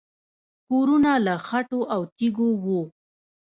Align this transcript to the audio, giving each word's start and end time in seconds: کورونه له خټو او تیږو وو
کورونه 0.67 1.11
له 1.25 1.33
خټو 1.47 1.79
او 1.93 2.01
تیږو 2.17 2.49
وو 2.63 2.81